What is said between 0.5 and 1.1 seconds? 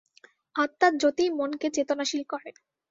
আত্মার